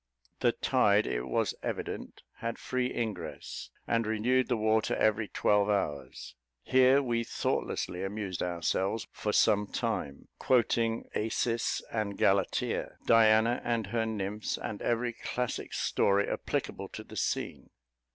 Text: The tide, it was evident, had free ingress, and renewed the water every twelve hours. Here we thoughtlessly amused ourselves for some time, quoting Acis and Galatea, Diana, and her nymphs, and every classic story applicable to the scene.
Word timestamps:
The 0.39 0.51
tide, 0.53 1.05
it 1.05 1.25
was 1.27 1.53
evident, 1.61 2.23
had 2.37 2.57
free 2.57 2.91
ingress, 2.91 3.69
and 3.87 4.07
renewed 4.07 4.47
the 4.47 4.57
water 4.57 4.95
every 4.95 5.27
twelve 5.27 5.69
hours. 5.69 6.33
Here 6.63 7.03
we 7.03 7.23
thoughtlessly 7.23 8.03
amused 8.03 8.41
ourselves 8.41 9.05
for 9.11 9.31
some 9.31 9.67
time, 9.67 10.27
quoting 10.39 11.07
Acis 11.15 11.83
and 11.91 12.17
Galatea, 12.17 12.97
Diana, 13.05 13.61
and 13.63 13.85
her 13.93 14.07
nymphs, 14.07 14.57
and 14.57 14.81
every 14.81 15.13
classic 15.13 15.71
story 15.71 16.27
applicable 16.27 16.87
to 16.93 17.03
the 17.03 17.15
scene. 17.15 17.69